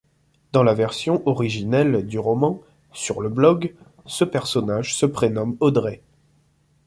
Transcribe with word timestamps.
Dans 0.51 0.63
la 0.63 0.73
version 0.73 1.21
originelle 1.27 2.07
du 2.07 2.17
roman, 2.17 2.59
sur 2.91 3.21
le 3.21 3.29
blog, 3.29 3.75
ce 4.07 4.23
personnage 4.23 4.95
se 4.95 5.05
prénomme 5.05 5.55
Audrey. 5.59 6.01